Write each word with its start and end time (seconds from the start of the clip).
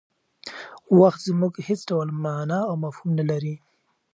وخت 0.99 1.19
زموږ 1.27 1.51
لپاره 1.53 1.65
هېڅ 1.67 1.81
ډول 1.89 2.09
مانا 2.23 2.59
او 2.69 2.75
مفهوم 2.83 3.11
نه 3.19 3.23
لري. 3.29 3.55